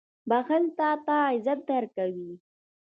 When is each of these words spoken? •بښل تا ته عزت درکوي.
•بښل 0.29 0.63
تا 0.77 0.89
ته 1.05 1.17
عزت 1.31 1.59
درکوي. 1.69 2.31